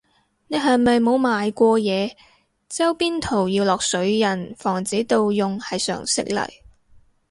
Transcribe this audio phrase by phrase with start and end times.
[0.47, 2.11] 你係咪冇賣過嘢，
[2.67, 6.49] 周邊圖要落水印防止盜用係常識嚟